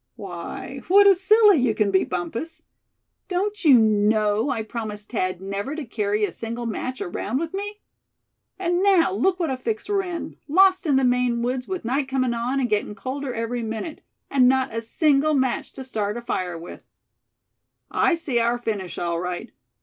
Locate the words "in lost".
10.01-10.87